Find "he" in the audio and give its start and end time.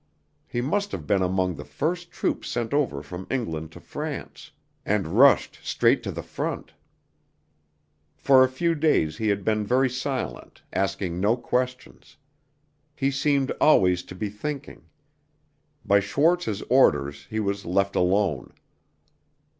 0.47-0.61, 9.17-9.27, 12.95-13.11, 17.29-17.39